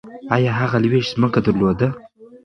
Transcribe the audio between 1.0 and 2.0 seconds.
ځمکه درلوده؟